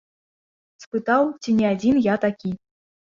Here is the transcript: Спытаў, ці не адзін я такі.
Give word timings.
Спытаў, 0.83 1.29
ці 1.41 1.53
не 1.59 1.65
адзін 1.73 1.95
я 2.07 2.15
такі. 2.25 2.51